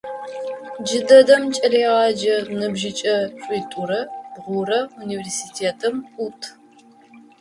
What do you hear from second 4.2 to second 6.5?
бгъурэ университетым ӏут.